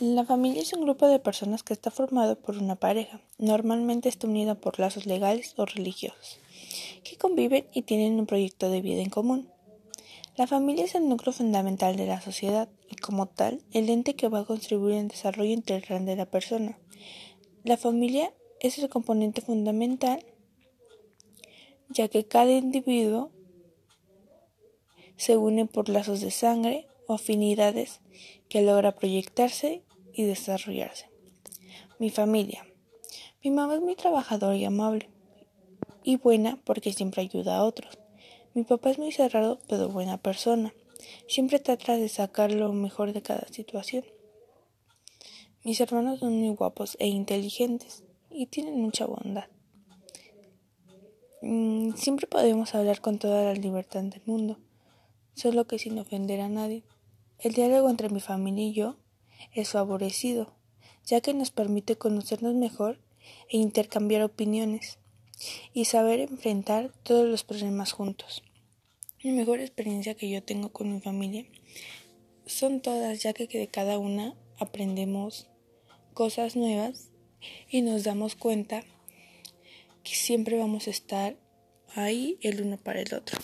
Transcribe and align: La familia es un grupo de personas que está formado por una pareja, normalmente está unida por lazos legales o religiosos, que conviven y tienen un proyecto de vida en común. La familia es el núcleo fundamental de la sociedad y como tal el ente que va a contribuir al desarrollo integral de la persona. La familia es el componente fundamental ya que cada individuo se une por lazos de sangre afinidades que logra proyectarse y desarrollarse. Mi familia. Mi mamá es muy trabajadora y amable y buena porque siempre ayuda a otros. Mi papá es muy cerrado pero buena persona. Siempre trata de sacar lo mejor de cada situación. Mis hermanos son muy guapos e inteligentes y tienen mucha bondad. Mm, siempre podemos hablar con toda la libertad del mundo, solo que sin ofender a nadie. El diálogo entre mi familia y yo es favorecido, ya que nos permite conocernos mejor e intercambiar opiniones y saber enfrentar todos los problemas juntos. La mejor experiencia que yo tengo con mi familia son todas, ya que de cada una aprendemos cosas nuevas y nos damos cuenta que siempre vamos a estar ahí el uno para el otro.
La 0.00 0.24
familia 0.24 0.62
es 0.62 0.72
un 0.72 0.82
grupo 0.82 1.06
de 1.06 1.18
personas 1.18 1.62
que 1.62 1.72
está 1.72 1.90
formado 1.90 2.38
por 2.38 2.56
una 2.56 2.76
pareja, 2.76 3.20
normalmente 3.38 4.08
está 4.08 4.26
unida 4.26 4.54
por 4.54 4.78
lazos 4.78 5.06
legales 5.06 5.54
o 5.58 5.66
religiosos, 5.66 6.38
que 7.04 7.16
conviven 7.16 7.66
y 7.74 7.82
tienen 7.82 8.18
un 8.18 8.26
proyecto 8.26 8.70
de 8.70 8.80
vida 8.80 9.02
en 9.02 9.10
común. 9.10 9.50
La 10.36 10.46
familia 10.46 10.84
es 10.84 10.94
el 10.94 11.08
núcleo 11.08 11.32
fundamental 11.32 11.96
de 11.96 12.06
la 12.06 12.20
sociedad 12.20 12.68
y 12.88 12.96
como 12.96 13.26
tal 13.26 13.60
el 13.72 13.90
ente 13.90 14.16
que 14.16 14.28
va 14.28 14.40
a 14.40 14.44
contribuir 14.46 14.96
al 14.96 15.08
desarrollo 15.08 15.52
integral 15.52 16.06
de 16.06 16.16
la 16.16 16.26
persona. 16.26 16.78
La 17.62 17.76
familia 17.76 18.32
es 18.60 18.78
el 18.78 18.88
componente 18.88 19.42
fundamental 19.42 20.24
ya 21.90 22.08
que 22.08 22.24
cada 22.24 22.52
individuo 22.52 23.32
se 25.16 25.36
une 25.36 25.66
por 25.66 25.88
lazos 25.88 26.20
de 26.20 26.30
sangre 26.30 26.86
afinidades 27.14 28.00
que 28.48 28.62
logra 28.62 28.96
proyectarse 28.96 29.82
y 30.12 30.24
desarrollarse. 30.24 31.10
Mi 31.98 32.10
familia. 32.10 32.66
Mi 33.42 33.50
mamá 33.50 33.74
es 33.74 33.80
muy 33.80 33.96
trabajadora 33.96 34.56
y 34.56 34.64
amable 34.64 35.08
y 36.02 36.16
buena 36.16 36.58
porque 36.64 36.92
siempre 36.92 37.22
ayuda 37.22 37.56
a 37.56 37.64
otros. 37.64 37.98
Mi 38.54 38.64
papá 38.64 38.90
es 38.90 38.98
muy 38.98 39.12
cerrado 39.12 39.60
pero 39.68 39.88
buena 39.88 40.18
persona. 40.18 40.74
Siempre 41.28 41.58
trata 41.58 41.96
de 41.96 42.08
sacar 42.08 42.52
lo 42.52 42.72
mejor 42.72 43.12
de 43.12 43.22
cada 43.22 43.46
situación. 43.48 44.04
Mis 45.62 45.80
hermanos 45.80 46.20
son 46.20 46.38
muy 46.38 46.54
guapos 46.54 46.96
e 47.00 47.06
inteligentes 47.06 48.04
y 48.30 48.46
tienen 48.46 48.80
mucha 48.80 49.06
bondad. 49.06 49.44
Mm, 51.42 51.94
siempre 51.94 52.26
podemos 52.26 52.74
hablar 52.74 53.00
con 53.00 53.18
toda 53.18 53.44
la 53.44 53.54
libertad 53.54 54.02
del 54.02 54.22
mundo, 54.26 54.58
solo 55.34 55.66
que 55.66 55.78
sin 55.78 55.98
ofender 55.98 56.40
a 56.40 56.48
nadie. 56.48 56.82
El 57.42 57.54
diálogo 57.54 57.88
entre 57.88 58.10
mi 58.10 58.20
familia 58.20 58.66
y 58.66 58.74
yo 58.74 58.96
es 59.54 59.70
favorecido, 59.70 60.52
ya 61.06 61.22
que 61.22 61.32
nos 61.32 61.50
permite 61.50 61.96
conocernos 61.96 62.54
mejor 62.54 62.98
e 63.48 63.56
intercambiar 63.56 64.22
opiniones 64.22 64.98
y 65.72 65.86
saber 65.86 66.20
enfrentar 66.20 66.92
todos 67.02 67.26
los 67.26 67.42
problemas 67.42 67.92
juntos. 67.92 68.42
La 69.22 69.32
mejor 69.32 69.60
experiencia 69.60 70.14
que 70.14 70.28
yo 70.28 70.42
tengo 70.42 70.68
con 70.70 70.92
mi 70.92 71.00
familia 71.00 71.46
son 72.44 72.82
todas, 72.82 73.22
ya 73.22 73.32
que 73.32 73.46
de 73.46 73.68
cada 73.68 73.98
una 73.98 74.34
aprendemos 74.58 75.48
cosas 76.12 76.56
nuevas 76.56 77.08
y 77.70 77.80
nos 77.80 78.04
damos 78.04 78.34
cuenta 78.34 78.84
que 80.04 80.14
siempre 80.14 80.58
vamos 80.58 80.88
a 80.88 80.90
estar 80.90 81.36
ahí 81.94 82.38
el 82.42 82.60
uno 82.60 82.76
para 82.76 83.00
el 83.00 83.14
otro. 83.14 83.38